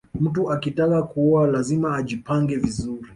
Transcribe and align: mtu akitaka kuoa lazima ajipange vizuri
mtu 0.19 0.51
akitaka 0.51 1.03
kuoa 1.03 1.47
lazima 1.47 1.95
ajipange 1.97 2.55
vizuri 2.55 3.07